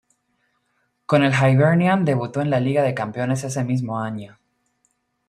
[1.05, 4.39] Con el Hibernian debutó en la Liga de Campeones ese mismo año.